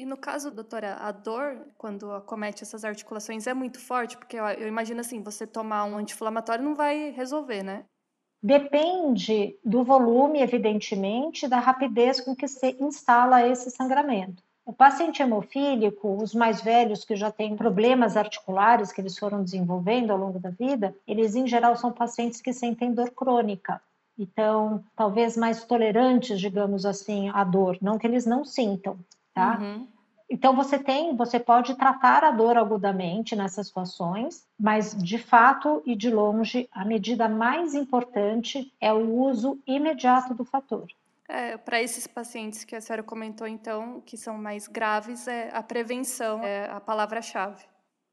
E 0.00 0.06
no 0.06 0.16
caso, 0.16 0.50
doutora, 0.50 0.94
a 0.94 1.12
dor, 1.12 1.58
quando 1.76 2.10
acomete 2.10 2.62
essas 2.62 2.86
articulações, 2.86 3.46
é 3.46 3.52
muito 3.52 3.78
forte? 3.78 4.16
Porque 4.16 4.34
eu, 4.34 4.46
eu 4.46 4.66
imagino 4.66 4.98
assim, 4.98 5.22
você 5.22 5.46
tomar 5.46 5.84
um 5.84 5.98
anti-inflamatório 5.98 6.64
não 6.64 6.74
vai 6.74 7.10
resolver, 7.10 7.62
né? 7.62 7.84
Depende 8.42 9.58
do 9.62 9.84
volume, 9.84 10.40
evidentemente, 10.40 11.46
da 11.46 11.58
rapidez 11.58 12.18
com 12.18 12.34
que 12.34 12.48
se 12.48 12.78
instala 12.80 13.46
esse 13.46 13.70
sangramento. 13.70 14.42
O 14.64 14.72
paciente 14.72 15.20
hemofílico, 15.20 16.16
os 16.16 16.34
mais 16.34 16.62
velhos 16.62 17.04
que 17.04 17.14
já 17.14 17.30
têm 17.30 17.54
problemas 17.54 18.16
articulares 18.16 18.92
que 18.92 19.02
eles 19.02 19.18
foram 19.18 19.44
desenvolvendo 19.44 20.12
ao 20.12 20.18
longo 20.18 20.38
da 20.38 20.48
vida, 20.48 20.96
eles 21.06 21.34
em 21.34 21.46
geral 21.46 21.76
são 21.76 21.92
pacientes 21.92 22.40
que 22.40 22.54
sentem 22.54 22.94
dor 22.94 23.10
crônica. 23.10 23.82
Então, 24.18 24.82
talvez 24.96 25.36
mais 25.36 25.62
tolerantes, 25.62 26.40
digamos 26.40 26.86
assim, 26.86 27.28
à 27.34 27.44
dor, 27.44 27.76
não 27.82 27.98
que 27.98 28.06
eles 28.06 28.24
não 28.24 28.46
sintam, 28.46 28.98
tá? 29.40 29.58
Uhum. 29.58 29.88
Então 30.28 30.54
você 30.54 30.78
tem, 30.78 31.16
você 31.16 31.40
pode 31.40 31.74
tratar 31.74 32.22
a 32.22 32.30
dor 32.30 32.56
agudamente 32.56 33.34
nessas 33.34 33.66
situações, 33.66 34.46
mas 34.58 34.96
de 34.96 35.18
fato 35.18 35.82
e 35.84 35.96
de 35.96 36.08
longe 36.08 36.68
a 36.70 36.84
medida 36.84 37.28
mais 37.28 37.74
importante 37.74 38.72
é 38.80 38.92
o 38.92 39.12
uso 39.12 39.58
imediato 39.66 40.32
do 40.32 40.44
fator. 40.44 40.86
É, 41.28 41.56
para 41.56 41.82
esses 41.82 42.06
pacientes 42.06 42.64
que 42.64 42.76
a 42.76 42.80
senhora 42.80 43.02
comentou, 43.02 43.46
então, 43.46 44.00
que 44.04 44.16
são 44.16 44.36
mais 44.36 44.66
graves, 44.68 45.26
é 45.26 45.50
a 45.52 45.62
prevenção 45.62 46.42
é 46.44 46.68
a 46.70 46.80
palavra-chave. 46.80 47.64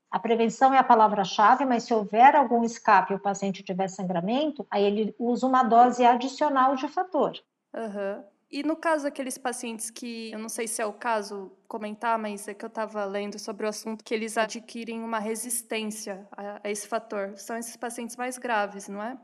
A 0.10 0.20
prevenção 0.20 0.74
é 0.74 0.78
a 0.78 0.84
palavra-chave, 0.84 1.66
mas 1.66 1.84
se 1.84 1.94
houver 1.94 2.36
algum 2.36 2.64
escape 2.64 3.14
e 3.14 3.16
o 3.16 3.20
paciente 3.20 3.64
tiver 3.64 3.90
sangramento, 3.90 4.66
aí 4.72 4.84
ele 4.84 5.16
usa 5.20 5.46
uma 5.46 5.64
dose 5.64 6.06
adicional 6.06 6.76
de 6.76 6.88
fator. 6.88 7.34
Uhum. 7.76 8.24
E 8.50 8.64
no 8.64 8.78
caso 8.78 9.04
daqueles 9.04 9.38
pacientes 9.38 9.90
que, 9.90 10.32
eu 10.32 10.40
não 10.40 10.48
sei 10.48 10.68
se 10.68 10.82
é 10.82 10.86
o 10.86 10.94
caso 10.94 11.52
comentar, 11.68 12.18
mas 12.18 12.48
é 12.48 12.54
que 12.54 12.64
eu 12.64 12.70
estava 12.70 13.04
lendo 13.04 13.38
sobre 13.38 13.66
o 13.66 13.70
assunto, 13.70 14.04
que 14.04 14.14
eles 14.14 14.38
adquirem 14.38 15.02
uma 15.02 15.20
resistência 15.20 16.26
a, 16.32 16.62
a, 16.64 16.72
esse 16.72 16.88
fator. 16.88 17.34
São 17.38 17.58
esses 17.58 17.76
pacientes 17.76 18.16
mais 18.16 18.38
graves, 18.38 18.88
não 18.88 19.04
é? 19.04 19.18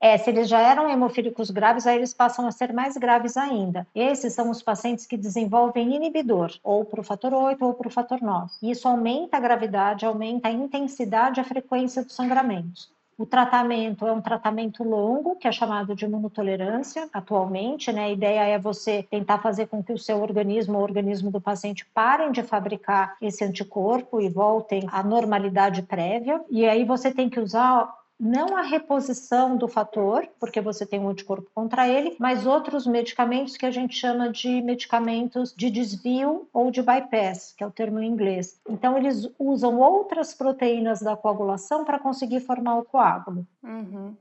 É, 0.00 0.18
se 0.18 0.30
eles 0.30 0.48
já 0.48 0.58
eram 0.58 0.90
hemofílicos 0.90 1.52
graves, 1.52 1.86
aí 1.86 1.96
eles 1.96 2.12
passam 2.12 2.44
a 2.44 2.50
ser 2.50 2.72
mais 2.72 2.96
graves 2.96 3.36
ainda. 3.36 3.86
Esses 3.94 4.32
são 4.32 4.50
os 4.50 4.60
pacientes 4.60 5.06
que 5.06 5.16
desenvolvem 5.16 5.94
inibidor, 5.94 6.52
ou 6.64 6.84
para 6.84 7.00
o 7.00 7.04
fator 7.04 7.32
8 7.32 7.64
ou 7.64 7.74
para 7.74 7.86
o 7.86 7.90
fator 7.90 8.20
9. 8.20 8.50
E 8.60 8.72
isso 8.72 8.88
aumenta 8.88 9.36
a 9.36 9.40
gravidade, 9.40 10.04
aumenta 10.04 10.48
a 10.48 10.50
intensidade 10.50 11.38
e 11.38 11.40
a 11.40 11.44
frequência 11.44 12.02
dos 12.02 12.16
sangramentos. 12.16 12.90
O 13.22 13.26
tratamento 13.26 14.04
é 14.04 14.10
um 14.10 14.20
tratamento 14.20 14.82
longo, 14.82 15.36
que 15.36 15.46
é 15.46 15.52
chamado 15.52 15.94
de 15.94 16.04
imunotolerância 16.04 17.08
atualmente, 17.12 17.92
né? 17.92 18.06
A 18.06 18.10
ideia 18.10 18.40
é 18.48 18.58
você 18.58 19.04
tentar 19.08 19.38
fazer 19.38 19.68
com 19.68 19.80
que 19.80 19.92
o 19.92 19.96
seu 19.96 20.20
organismo, 20.20 20.76
o 20.76 20.82
organismo 20.82 21.30
do 21.30 21.40
paciente, 21.40 21.86
parem 21.94 22.32
de 22.32 22.42
fabricar 22.42 23.16
esse 23.22 23.44
anticorpo 23.44 24.20
e 24.20 24.28
voltem 24.28 24.88
à 24.90 25.04
normalidade 25.04 25.82
prévia. 25.82 26.42
E 26.50 26.66
aí 26.66 26.84
você 26.84 27.12
tem 27.12 27.30
que 27.30 27.38
usar 27.38 27.88
não 28.22 28.56
a 28.56 28.62
reposição 28.62 29.56
do 29.56 29.66
fator, 29.66 30.28
porque 30.38 30.60
você 30.60 30.86
tem 30.86 31.00
um 31.00 31.08
anticorpo 31.08 31.50
contra 31.52 31.88
ele, 31.88 32.14
mas 32.20 32.46
outros 32.46 32.86
medicamentos 32.86 33.56
que 33.56 33.66
a 33.66 33.70
gente 33.72 33.96
chama 33.96 34.30
de 34.30 34.62
medicamentos 34.62 35.52
de 35.52 35.68
desvio 35.68 36.48
ou 36.52 36.70
de 36.70 36.80
bypass, 36.80 37.52
que 37.58 37.64
é 37.64 37.66
o 37.66 37.70
termo 37.72 37.98
em 37.98 38.06
inglês. 38.06 38.60
Então, 38.68 38.96
eles 38.96 39.28
usam 39.36 39.80
outras 39.80 40.32
proteínas 40.34 41.00
da 41.00 41.16
coagulação 41.16 41.84
para 41.84 41.98
conseguir 41.98 42.38
formar 42.38 42.76
o 42.76 42.84
coágulo. 42.84 43.44
Uhum. 43.60 44.16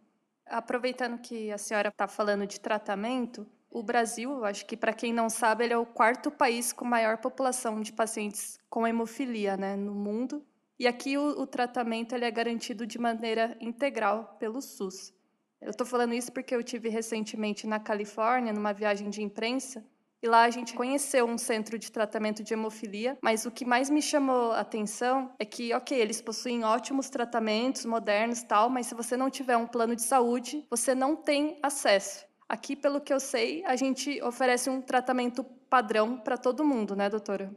Aproveitando 0.48 1.20
que 1.20 1.52
a 1.52 1.60
senhora 1.60 1.90
está 1.90 2.08
falando 2.08 2.48
de 2.48 2.60
tratamento, 2.60 3.46
o 3.70 3.84
Brasil, 3.84 4.44
acho 4.44 4.66
que 4.66 4.76
para 4.76 4.94
quem 4.94 5.14
não 5.14 5.30
sabe, 5.30 5.66
ele 5.66 5.74
é 5.74 5.78
o 5.78 5.86
quarto 5.86 6.32
país 6.32 6.74
com 6.74 6.86
maior 6.86 7.18
população 7.18 7.80
de 7.80 7.94
pacientes 7.94 8.58
com 8.68 8.88
hemofilia 8.88 9.56
né, 9.56 9.76
no 9.76 9.94
mundo. 9.94 10.44
E 10.82 10.88
aqui 10.88 11.16
o, 11.16 11.40
o 11.40 11.46
tratamento 11.46 12.16
ele 12.16 12.26
é 12.26 12.32
garantido 12.32 12.88
de 12.88 12.98
maneira 12.98 13.56
integral 13.62 14.36
pelo 14.40 14.60
SUS. 14.60 15.14
Eu 15.62 15.70
estou 15.70 15.86
falando 15.86 16.16
isso 16.16 16.32
porque 16.32 16.56
eu 16.56 16.64
tive 16.64 16.90
recentemente 16.90 17.68
na 17.68 17.80
Califórnia, 17.80 18.52
numa 18.52 18.74
viagem 18.74 19.08
de 19.08 19.22
imprensa, 19.22 19.86
e 20.24 20.28
lá 20.28 20.42
a 20.42 20.50
gente 20.50 20.74
conheceu 20.74 21.28
um 21.28 21.38
centro 21.38 21.78
de 21.78 21.92
tratamento 21.92 22.44
de 22.44 22.56
hemofilia, 22.56 23.16
mas 23.22 23.46
o 23.46 23.52
que 23.52 23.64
mais 23.64 23.92
me 23.92 24.02
chamou 24.02 24.54
a 24.54 24.62
atenção 24.62 25.32
é 25.38 25.46
que, 25.46 25.72
ok, 25.72 25.96
eles 25.96 26.20
possuem 26.20 26.64
ótimos 26.64 27.12
tratamentos 27.12 27.86
modernos 27.86 28.42
tal, 28.42 28.68
mas 28.68 28.88
se 28.88 28.96
você 28.96 29.16
não 29.16 29.30
tiver 29.30 29.58
um 29.58 29.68
plano 29.68 29.96
de 29.96 30.02
saúde, 30.02 30.66
você 30.68 30.96
não 30.96 31.16
tem 31.16 31.60
acesso. 31.62 32.26
Aqui, 32.50 32.76
pelo 32.76 33.00
que 33.00 33.14
eu 33.14 33.20
sei, 33.20 33.64
a 33.66 33.76
gente 33.76 34.20
oferece 34.24 34.68
um 34.68 34.82
tratamento 34.82 35.44
padrão 35.70 36.18
para 36.18 36.40
todo 36.40 36.66
mundo, 36.66 36.96
né, 36.96 37.08
doutora? 37.08 37.56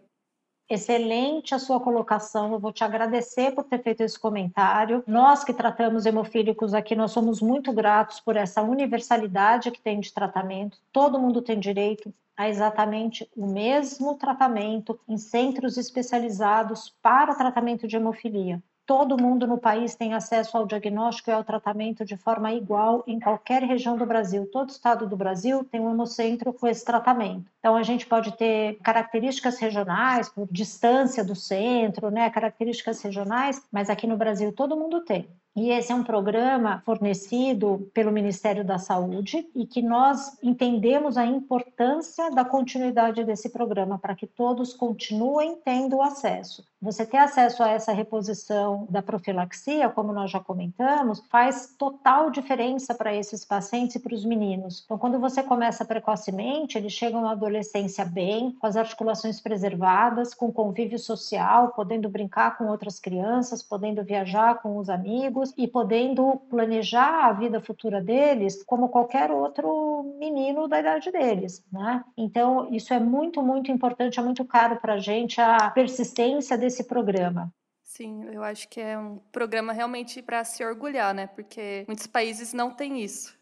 Excelente 0.69 1.55
a 1.55 1.59
sua 1.59 1.79
colocação. 1.79 2.53
Eu 2.53 2.59
vou 2.59 2.73
te 2.73 2.83
agradecer 2.83 3.55
por 3.55 3.65
ter 3.65 3.83
feito 3.83 4.01
esse 4.01 4.19
comentário. 4.19 5.05
Nós 5.07 5.45
que 5.45 5.53
tratamos 5.53 6.07
hemofílicos 6.07 6.73
aqui, 6.73 6.95
nós 6.97 7.13
somos 7.13 7.43
muito 7.43 7.73
gratos 7.73 8.19
por 8.21 8.37
essa 8.37 8.63
universalidade 8.63 9.71
que 9.71 9.81
tem 9.81 10.01
de 10.01 10.13
tratamento. 10.13 10.79
Todo 10.91 11.19
mundo 11.19 11.43
tem 11.43 11.61
direito 11.61 12.13
a 12.37 12.49
exatamente 12.49 13.29
o 13.37 13.47
mesmo 13.47 14.17
tratamento 14.17 14.99
em 15.07 15.19
centros 15.19 15.77
especializados 15.77 16.95
para 17.03 17.35
tratamento 17.35 17.87
de 17.87 17.97
hemofilia 17.97 18.63
todo 18.87 19.21
mundo 19.21 19.47
no 19.47 19.59
país 19.59 19.95
tem 19.95 20.15
acesso 20.15 20.57
ao 20.57 20.67
diagnóstico 20.67 21.31
e 21.31 21.33
ao 21.33 21.45
tratamento 21.45 22.05
de 22.05 22.17
forma 22.17 22.53
igual 22.53 23.03
em 23.07 23.19
qualquer 23.19 23.63
região 23.63 23.97
do 23.97 24.07
Brasil. 24.07 24.49
Todo 24.53 24.71
estado 24.71 25.07
do 25.07 25.17
Brasil 25.17 25.65
tem 25.65 25.81
um 25.81 25.91
hemocentro 25.91 26.53
com 26.53 26.67
esse 26.67 26.85
tratamento. 26.85 27.51
Então, 27.59 27.77
a 27.77 27.83
gente 27.83 28.07
pode 28.07 28.37
ter 28.37 28.79
características 28.83 29.59
regionais, 29.59 30.29
por 30.29 30.47
distância 30.51 31.25
do 31.25 31.35
centro, 31.35 32.11
né, 32.11 32.29
características 32.31 33.01
regionais, 33.03 33.63
mas 33.73 33.89
aqui 33.89 34.07
no 34.07 34.17
Brasil 34.17 34.53
todo 34.53 34.77
mundo 34.77 35.01
tem. 35.03 35.29
E 35.57 35.71
esse 35.71 35.93
é 35.93 35.95
um 35.95 36.03
programa 36.03 36.83
fornecido 36.85 37.89
pelo 37.95 38.11
Ministério 38.11 38.65
da 38.65 38.77
Saúde 38.77 39.49
e 39.55 39.65
que 39.65 39.81
nós 39.81 40.37
entendemos 40.43 41.17
a 41.17 41.25
importância 41.25 42.29
da 42.33 42.45
continuidade 42.45 43.23
desse 43.23 43.49
programa 43.49 43.97
para 43.97 44.17
que 44.17 44.27
todos 44.27 44.75
continuem 44.75 45.57
tendo 45.65 46.03
acesso. 46.03 46.65
Você 46.83 47.07
ter 47.07 47.19
acesso 47.19 47.63
a 47.63 47.69
essa 47.69 47.93
reposição 47.93 48.87
da 48.91 49.01
profilaxia, 49.01 49.89
como 49.89 50.13
nós 50.13 50.31
já 50.31 50.41
comentamos, 50.41 51.23
faz 51.31 51.73
total 51.79 52.31
diferença 52.31 52.93
para 52.93 53.15
esses 53.15 53.45
pacientes 53.45 53.95
e 53.95 54.01
para 54.01 54.15
os 54.15 54.25
meninos. 54.25 54.83
Então, 54.85 54.99
quando 54.99 55.21
você 55.21 55.43
começa 55.43 55.85
precocemente, 55.85 56.77
eles 56.77 56.93
chegam 56.93 57.27
à 57.27 57.31
adolescência 57.31 58.05
bem, 58.05 58.51
com 58.61 58.67
as 58.67 58.77
articulações 58.77 59.41
preservadas, 59.41 60.35
com 60.35 60.53
convívio 60.53 60.99
social, 60.99 61.69
podendo 61.69 62.09
brincar 62.09 62.59
com 62.59 62.67
outras 62.67 62.99
crianças, 62.99 63.63
podendo 63.63 64.03
viajar 64.03 64.61
com 64.61 64.77
os 64.77 64.91
amigos 64.91 65.44
e 65.57 65.67
podendo 65.67 66.37
planejar 66.49 67.27
a 67.27 67.33
vida 67.33 67.61
futura 67.61 68.01
deles 68.01 68.63
como 68.63 68.89
qualquer 68.89 69.31
outro 69.31 70.17
menino 70.19 70.69
da 70.69 70.81
idade 70.81 71.11
deles, 71.11 71.65
né? 71.73 72.05
Então, 72.17 72.73
isso 72.73 72.95
é 72.95 73.01
muito, 73.01 73.43
muito 73.43 73.71
importante, 73.71 74.19
é 74.19 74.23
muito 74.23 74.45
caro 74.45 74.77
para 74.77 74.95
a 74.95 74.99
gente 74.99 75.41
a 75.41 75.71
persistência 75.71 76.57
desse 76.57 76.85
programa. 76.85 77.53
Sim, 77.83 78.25
eu 78.33 78.43
acho 78.43 78.69
que 78.69 78.81
é 78.81 78.99
um 78.99 79.19
programa 79.31 79.73
realmente 79.73 80.21
para 80.21 80.43
se 80.43 80.65
orgulhar, 80.65 81.15
né? 81.15 81.29
Porque 81.29 81.85
muitos 81.87 82.07
países 82.07 82.53
não 82.53 82.71
têm 82.71 83.03
isso. 83.03 83.39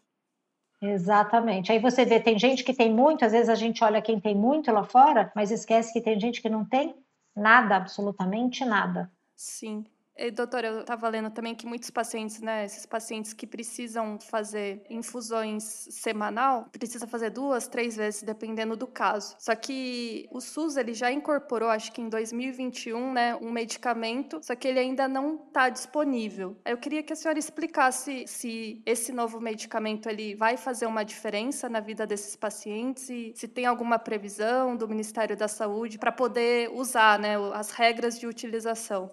Exatamente. 0.79 1.71
Aí 1.71 1.79
você 1.79 2.03
vê, 2.03 2.19
tem 2.19 2.37
gente 2.37 2.63
que 2.63 2.73
tem 2.73 2.93
muito, 2.93 3.23
às 3.23 3.31
vezes 3.31 3.47
a 3.47 3.55
gente 3.55 3.83
olha 3.83 4.01
quem 4.01 4.19
tem 4.19 4.35
muito 4.35 4.69
lá 4.71 4.83
fora, 4.83 5.31
mas 5.33 5.49
esquece 5.49 5.93
que 5.93 6.01
tem 6.01 6.19
gente 6.19 6.41
que 6.41 6.49
não 6.49 6.65
tem 6.65 6.93
nada, 7.35 7.77
absolutamente 7.77 8.65
nada. 8.65 9.09
Sim. 9.35 9.85
Doutora, 10.33 10.67
eu 10.67 10.81
estava 10.81 11.09
lendo 11.09 11.31
também 11.31 11.55
que 11.55 11.65
muitos 11.65 11.89
pacientes, 11.89 12.39
né, 12.39 12.65
esses 12.65 12.85
pacientes 12.85 13.33
que 13.33 13.47
precisam 13.47 14.19
fazer 14.19 14.83
infusões 14.89 15.63
semanal, 15.63 16.69
precisa 16.71 17.07
fazer 17.07 17.31
duas, 17.31 17.67
três 17.67 17.95
vezes, 17.95 18.21
dependendo 18.21 18.75
do 18.75 18.85
caso. 18.85 19.35
Só 19.39 19.55
que 19.55 20.27
o 20.31 20.39
SUS 20.39 20.77
ele 20.77 20.93
já 20.93 21.11
incorporou, 21.11 21.69
acho 21.69 21.91
que 21.91 22.01
em 22.01 22.09
2021, 22.09 23.11
né, 23.11 23.35
um 23.35 23.51
medicamento, 23.51 24.39
só 24.43 24.55
que 24.55 24.67
ele 24.67 24.79
ainda 24.79 25.07
não 25.07 25.43
está 25.47 25.69
disponível. 25.69 26.55
Eu 26.63 26.77
queria 26.77 27.01
que 27.01 27.13
a 27.13 27.15
senhora 27.15 27.39
explicasse 27.39 28.25
se 28.27 28.81
esse 28.85 29.11
novo 29.11 29.41
medicamento 29.41 30.07
ele 30.07 30.35
vai 30.35 30.57
fazer 30.57 30.85
uma 30.85 31.03
diferença 31.03 31.67
na 31.67 31.79
vida 31.79 32.05
desses 32.05 32.35
pacientes 32.35 33.09
e 33.09 33.33
se 33.35 33.47
tem 33.47 33.65
alguma 33.65 33.97
previsão 33.97 34.77
do 34.77 34.87
Ministério 34.87 35.35
da 35.35 35.47
Saúde 35.47 35.97
para 35.97 36.11
poder 36.11 36.69
usar, 36.71 37.17
né, 37.17 37.35
as 37.53 37.71
regras 37.71 38.19
de 38.19 38.27
utilização. 38.27 39.11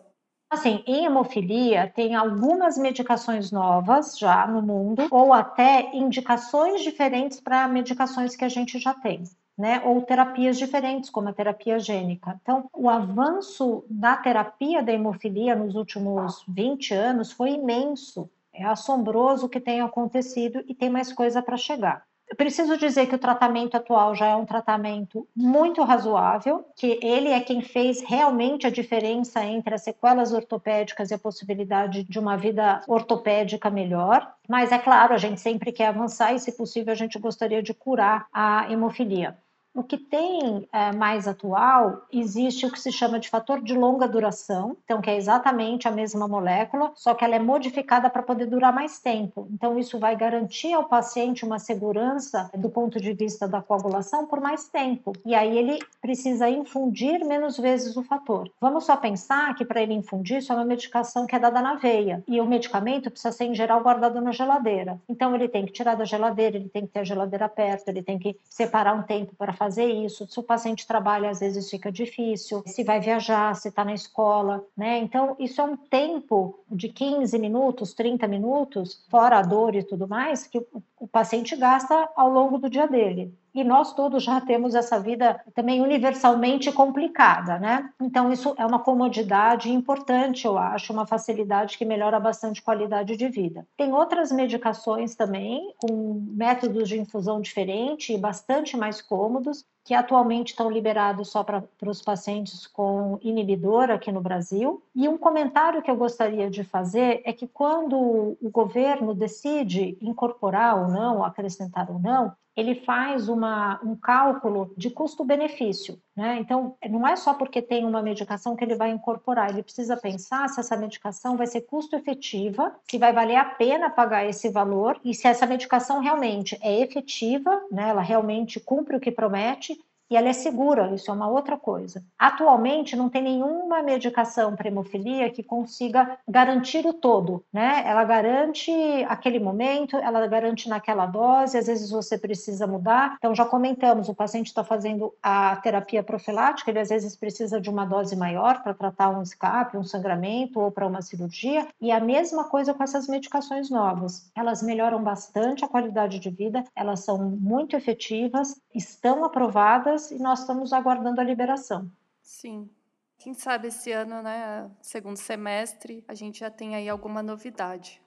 Assim, 0.51 0.83
em 0.87 1.05
hemofilia, 1.05 1.91
tem 1.95 2.17
algumas 2.17 2.77
medicações 2.77 3.53
novas 3.53 4.19
já 4.19 4.47
no 4.49 4.61
mundo, 4.61 5.07
ou 5.11 5.33
até 5.33 5.95
indicações 5.95 6.83
diferentes 6.83 7.41
para 7.41 7.69
medicações 7.69 8.35
que 8.35 8.45
a 8.45 8.49
gente 8.49 8.79
já 8.79 8.93
tem. 8.93 9.23
Né, 9.59 9.83
ou 9.85 10.01
terapias 10.01 10.57
diferentes, 10.57 11.11
como 11.11 11.29
a 11.29 11.35
terapia 11.35 11.79
gênica. 11.79 12.39
Então, 12.41 12.71
o 12.73 12.89
avanço 12.89 13.85
da 13.91 14.17
terapia 14.17 14.83
da 14.83 14.91
hemofilia 14.91 15.55
nos 15.55 15.75
últimos 15.75 16.43
20 16.49 16.95
anos 16.95 17.31
foi 17.31 17.51
imenso. 17.51 18.31
É 18.55 18.65
assombroso 18.65 19.45
o 19.45 19.49
que 19.51 19.61
tem 19.61 19.83
acontecido 19.83 20.65
e 20.67 20.75
tem 20.75 20.89
mais 20.89 21.13
coisa 21.13 21.43
para 21.43 21.59
chegar. 21.59 22.10
Eu 22.31 22.37
preciso 22.37 22.77
dizer 22.77 23.09
que 23.09 23.15
o 23.17 23.19
tratamento 23.19 23.77
atual 23.77 24.15
já 24.15 24.27
é 24.27 24.37
um 24.37 24.47
tratamento 24.47 25.27
muito 25.35 25.83
razoável, 25.83 26.65
que 26.77 27.01
ele 27.03 27.29
é 27.29 27.41
quem 27.41 27.61
fez 27.61 28.01
realmente 28.03 28.69
a 28.69 28.71
diferença 28.71 29.45
entre 29.45 29.75
as 29.75 29.83
sequelas 29.83 30.33
ortopédicas 30.33 31.11
e 31.11 31.15
a 31.15 31.19
possibilidade 31.19 32.05
de 32.05 32.19
uma 32.21 32.37
vida 32.37 32.83
ortopédica 32.87 33.69
melhor. 33.69 34.33
Mas 34.49 34.71
é 34.71 34.79
claro, 34.79 35.13
a 35.13 35.19
gente 35.19 35.41
sempre 35.41 35.73
quer 35.73 35.89
avançar 35.89 36.33
e, 36.33 36.39
se 36.39 36.53
possível, 36.53 36.93
a 36.93 36.97
gente 36.97 37.19
gostaria 37.19 37.61
de 37.61 37.75
curar 37.75 38.29
a 38.33 38.71
hemofilia. 38.73 39.37
O 39.73 39.85
que 39.85 39.97
tem 39.97 40.69
é, 40.73 40.91
mais 40.93 41.29
atual, 41.29 42.03
existe 42.13 42.67
o 42.67 42.73
que 42.73 42.81
se 42.81 42.91
chama 42.91 43.21
de 43.21 43.29
fator 43.29 43.63
de 43.63 43.73
longa 43.73 44.09
duração, 44.09 44.77
então 44.85 45.01
que 45.01 45.09
é 45.09 45.17
exatamente 45.17 45.87
a 45.87 45.93
mesma 45.93 46.27
molécula, 46.27 46.91
só 46.97 47.15
que 47.15 47.25
ela 47.25 47.37
é 47.37 47.39
modificada 47.39 48.11
para 48.11 48.23
poder 48.23 48.47
durar 48.47 48.73
mais 48.73 48.99
tempo. 48.99 49.47
Então 49.53 49.79
isso 49.79 49.97
vai 49.97 50.17
garantir 50.17 50.73
ao 50.73 50.85
paciente 50.85 51.45
uma 51.45 51.61
segurança 51.61 52.51
do 52.53 52.69
ponto 52.69 53.01
de 53.01 53.13
vista 53.13 53.47
da 53.47 53.63
coagulação 53.63 54.27
por 54.27 54.41
mais 54.41 54.69
tempo. 54.69 55.13
E 55.25 55.37
aí 55.37 55.57
ele 55.57 55.79
precisa 56.03 56.49
infundir 56.49 57.25
menos 57.25 57.57
vezes 57.57 57.97
o 57.97 58.03
fator. 58.03 58.51
Vamos 58.61 58.85
só 58.85 58.97
pensar 58.97 59.55
que 59.55 59.65
para 59.65 59.81
ele 59.81 59.95
infundir 59.95 60.39
isso 60.39 60.53
é 60.53 60.57
uma 60.57 60.65
medicação 60.65 61.27
que 61.27 61.37
é 61.37 61.39
dada 61.39 61.63
na 61.63 61.75
veia 61.75 62.25
e 62.27 62.41
o 62.41 62.47
medicamento 62.47 63.09
precisa 63.09 63.31
ser 63.31 63.45
em 63.45 63.55
geral 63.55 63.83
guardado 63.83 64.21
na 64.21 64.33
geladeira. 64.33 65.01
Então 65.09 65.33
ele 65.33 65.49
tem 65.49 65.65
que 65.65 65.73
tirar 65.73 65.95
da 65.95 66.05
geladeira, 66.05 66.57
ele 66.57 66.69
tem 66.69 66.87
que 66.87 66.93
ter 66.93 67.01
a 67.01 67.05
geladeira 67.05 67.49
perto, 67.49 67.89
ele 67.89 68.03
tem 68.03 68.19
que 68.19 68.37
separar 68.49 68.95
um 68.95 69.03
tempo 69.03 69.33
para 69.37 69.60
fazer 69.61 69.85
isso. 69.85 70.27
Se 70.27 70.41
o 70.41 70.43
paciente 70.43 70.87
trabalha, 70.87 71.29
às 71.29 71.41
vezes 71.41 71.69
fica 71.69 71.93
difícil. 71.93 72.63
Se 72.65 72.83
vai 72.83 72.99
viajar, 72.99 73.55
se 73.55 73.69
está 73.69 73.85
na 73.85 73.93
escola, 73.93 74.65
né? 74.75 74.99
Então, 75.01 75.37
isso 75.39 75.61
é 75.61 75.65
um 75.65 75.77
tempo 75.77 76.59
de 76.67 76.89
15 76.89 77.39
minutos, 77.39 77.93
30 77.93 78.27
minutos, 78.27 79.05
fora 79.11 79.39
a 79.39 79.43
dor 79.43 79.75
e 79.75 79.83
tudo 79.83 80.09
mais, 80.09 80.47
que 80.47 80.67
o 80.99 81.07
paciente 81.07 81.55
gasta 81.57 82.09
ao 82.17 82.31
longo 82.31 82.57
do 82.57 82.71
dia 82.71 82.89
dele 82.89 83.35
e 83.55 83.65
nós 83.65 83.93
todos 83.95 84.23
já 84.23 84.41
temos 84.41 84.75
essa 84.75 84.99
vida 84.99 85.41
também 85.55 85.81
universalmente 85.81 86.71
complicada, 86.73 87.59
né? 87.59 87.91
Então, 88.01 88.33
isso 88.33 88.55
é 88.57 88.65
uma 88.65 88.79
comodidade 88.79 89.71
importante, 89.73 90.47
eu 90.47 90.57
acho, 90.59 90.93
uma 90.93 91.07
facilidade 91.07 91.77
que 91.77 91.85
melhora 91.85 92.21
bastante 92.21 92.61
a 92.61 92.65
qualidade 92.65 93.17
de 93.17 93.29
vida. 93.29 93.67
Tem 93.77 93.93
outras 93.93 94.31
medicações 94.31 95.15
também, 95.15 95.75
com 95.79 96.23
métodos 96.33 96.89
de 96.89 96.99
infusão 96.99 97.41
diferentes 97.41 98.11
e 98.11 98.19
bastante 98.19 98.77
mais 98.77 99.03
cômodos, 99.03 99.65
que 99.85 99.95
atualmente 99.95 100.51
estão 100.51 100.71
liberados 100.71 101.31
só 101.31 101.43
para 101.43 101.65
os 101.87 102.03
pacientes 102.03 102.67
com 102.67 103.19
inibidor 103.23 103.91
aqui 103.91 104.13
no 104.13 104.21
Brasil. 104.21 104.83
E 104.95 105.09
um 105.09 105.17
comentário 105.17 105.83
que 105.83 105.91
eu 105.91 105.97
gostaria 105.97 106.51
de 106.51 106.63
fazer 106.63 107.23
é 107.25 107.33
que 107.33 107.49
quando 107.49 107.97
o 107.97 108.51
governo 108.51 109.15
decide 109.15 109.97
incorporar 110.01 110.77
ou 110.77 110.89
não, 110.89 111.25
acrescentar 111.25 111.91
ou 111.91 111.99
não, 111.99 112.33
ele 112.57 112.75
faz 112.75 113.29
uma, 113.29 113.81
um 113.83 113.97
cálculo 113.97 114.73
de 114.77 114.91
custo-benefício. 114.91 115.99
Né? 116.21 116.37
Então, 116.39 116.77
não 116.91 117.09
é 117.09 117.17
só 117.17 117.33
porque 117.33 117.63
tem 117.63 117.83
uma 117.83 118.03
medicação 118.03 118.55
que 118.55 118.63
ele 118.63 118.75
vai 118.75 118.91
incorporar, 118.91 119.49
ele 119.49 119.63
precisa 119.63 119.97
pensar 119.97 120.51
se 120.51 120.61
essa 120.61 120.77
medicação 120.77 121.35
vai 121.35 121.47
ser 121.47 121.63
custo-efetiva, 121.63 122.77
se 122.91 122.99
vai 122.99 123.11
valer 123.11 123.37
a 123.37 123.45
pena 123.47 123.89
pagar 123.89 124.27
esse 124.27 124.51
valor 124.51 125.01
e 125.03 125.15
se 125.15 125.27
essa 125.27 125.47
medicação 125.47 125.99
realmente 125.99 126.59
é 126.61 126.79
efetiva, 126.83 127.59
né? 127.73 127.89
ela 127.89 128.03
realmente 128.03 128.61
cumpre 128.61 128.97
o 128.97 129.01
que 129.01 129.11
promete 129.11 129.81
e 130.11 130.17
ela 130.17 130.29
é 130.29 130.33
segura, 130.33 130.93
isso 130.93 131.11
é 131.11 131.15
uma 131.15 131.29
outra 131.29 131.57
coisa. 131.57 132.03
Atualmente 132.19 132.97
não 132.97 133.09
tem 133.09 133.23
nenhuma 133.23 133.81
medicação 133.83 134.57
para 134.57 134.69
hemofilia 134.69 135.31
que 135.31 135.43
consiga 135.43 136.19
garantir 136.29 136.85
o 136.85 136.93
todo, 136.93 137.45
né? 137.53 137.85
Ela 137.87 138.03
garante 138.05 138.73
aquele 139.09 139.39
momento, 139.39 139.97
ela 139.97 140.27
garante 140.27 140.69
naquela 140.69 141.07
dose, 141.07 141.57
às 141.57 141.67
vezes 141.69 141.91
você 141.91 142.19
precisa 142.19 142.67
mudar. 142.67 143.15
Então 143.19 143.35
já 143.35 143.45
comentamos, 143.45 144.09
o 144.09 144.15
paciente 144.15 144.49
está 144.49 144.65
fazendo 144.65 145.15
a 145.23 145.55
terapia 145.57 146.03
profilática, 146.03 146.71
ele 146.71 146.81
às 146.81 146.89
vezes 146.89 147.15
precisa 147.15 147.61
de 147.61 147.71
uma 147.71 147.85
dose 147.85 148.17
maior 148.17 148.63
para 148.63 148.75
tratar 148.75 149.11
um 149.11 149.23
escape, 149.23 149.77
um 149.77 149.85
sangramento 149.85 150.59
ou 150.59 150.73
para 150.73 150.87
uma 150.87 151.03
cirurgia, 151.03 151.69
e 151.81 151.93
a 151.93 152.01
mesma 152.01 152.45
coisa 152.45 152.75
com 152.75 152.83
essas 152.83 153.07
medicações 153.07 153.71
novas. 153.71 154.31
Elas 154.35 154.61
melhoram 154.63 155.03
bastante 155.03 155.65
a 155.65 155.69
qualidade 155.69 156.19
de 156.19 156.31
vida, 156.31 156.65
elas 156.75 157.01
são 157.01 157.19
muito 157.19 157.77
efetivas, 157.77 158.61
estão 158.75 159.25
aprovadas 159.25 160.00
e 160.11 160.19
nós 160.19 160.41
estamos 160.41 160.73
aguardando 160.73 161.21
a 161.21 161.25
liberação. 161.25 161.91
Sim. 162.23 162.71
Quem 163.19 163.35
sabe 163.35 163.69
esse 163.69 163.93
ano, 163.93 164.23
né, 164.23 164.71
segundo 164.81 165.17
semestre, 165.17 166.05
a 166.09 166.15
gente 166.15 166.41
já 166.41 166.51
tem 166.51 166.75
aí 166.75 166.89
alguma 166.89 167.23
novidade. 167.23 168.01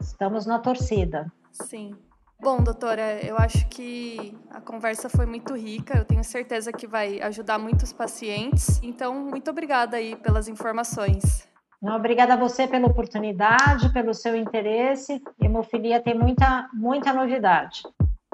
Estamos 0.00 0.46
na 0.46 0.58
torcida. 0.58 1.32
Sim. 1.50 1.96
Bom, 2.40 2.62
doutora, 2.62 3.20
eu 3.22 3.36
acho 3.36 3.68
que 3.68 4.34
a 4.48 4.60
conversa 4.60 5.10
foi 5.10 5.26
muito 5.26 5.54
rica. 5.54 5.98
Eu 5.98 6.04
tenho 6.06 6.24
certeza 6.24 6.72
que 6.72 6.86
vai 6.86 7.20
ajudar 7.20 7.58
muitos 7.58 7.92
pacientes. 7.92 8.80
Então, 8.82 9.14
muito 9.14 9.50
obrigada 9.50 9.98
aí 9.98 10.16
pelas 10.16 10.48
informações. 10.48 11.46
Não, 11.82 11.96
obrigada 11.96 12.34
a 12.34 12.36
você 12.36 12.66
pela 12.66 12.86
oportunidade, 12.86 13.92
pelo 13.92 14.14
seu 14.14 14.36
interesse. 14.36 15.22
Hemofilia 15.40 16.00
tem 16.00 16.14
muita, 16.14 16.68
muita 16.72 17.12
novidade. 17.12 17.82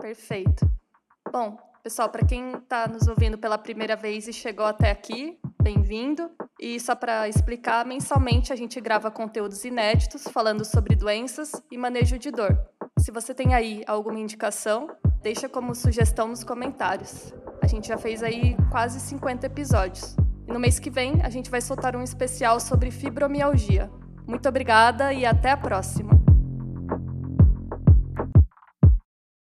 Perfeito. 0.00 0.70
Bom, 1.33 1.57
Pessoal, 1.87 2.09
para 2.09 2.27
quem 2.27 2.51
está 2.57 2.88
nos 2.88 3.07
ouvindo 3.07 3.38
pela 3.38 3.57
primeira 3.57 3.94
vez 3.94 4.27
e 4.27 4.33
chegou 4.33 4.66
até 4.66 4.90
aqui, 4.90 5.38
bem-vindo. 5.62 6.29
E 6.59 6.81
só 6.81 6.96
para 6.96 7.29
explicar, 7.29 7.87
mensalmente 7.87 8.53
a 8.53 8.57
gente 8.57 8.81
grava 8.81 9.09
conteúdos 9.09 9.64
inéditos 9.64 10.25
falando 10.25 10.64
sobre 10.64 10.96
doenças 10.96 11.53
e 11.70 11.79
manejo 11.79 12.18
de 12.18 12.33
dor. 12.33 12.59
Se 12.99 13.12
você 13.12 13.33
tem 13.33 13.55
aí 13.55 13.85
alguma 13.87 14.18
indicação, 14.18 14.88
deixa 15.22 15.49
como 15.49 15.77
sugestão 15.77 16.27
nos 16.27 16.42
comentários. 16.42 17.33
A 17.62 17.68
gente 17.68 17.87
já 17.87 17.96
fez 17.96 18.20
aí 18.20 18.57
quase 18.68 18.99
50 18.99 19.46
episódios. 19.46 20.16
E 20.49 20.53
no 20.53 20.59
mês 20.59 20.81
que 20.81 20.90
vem 20.90 21.22
a 21.22 21.31
gente 21.31 21.49
vai 21.49 21.61
soltar 21.61 21.94
um 21.94 22.03
especial 22.03 22.59
sobre 22.59 22.90
fibromialgia. 22.90 23.88
Muito 24.27 24.49
obrigada 24.49 25.12
e 25.12 25.25
até 25.25 25.53
a 25.53 25.57
próxima! 25.57 26.15